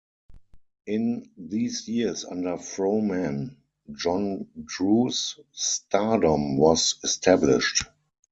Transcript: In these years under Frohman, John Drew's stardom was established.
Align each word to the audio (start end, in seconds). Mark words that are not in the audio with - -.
In 0.87 1.29
these 1.37 1.87
years 1.87 2.25
under 2.25 2.57
Frohman, 2.57 3.57
John 3.93 4.47
Drew's 4.65 5.39
stardom 5.51 6.57
was 6.57 6.95
established. 7.03 7.83